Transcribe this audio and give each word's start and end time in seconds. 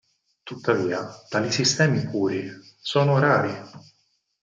Tuttavia, 0.41 1.07
tali 1.29 1.51
sistemi 1.51 2.03
puri 2.09 2.49
sono 2.81 3.19
rari. 3.19 3.53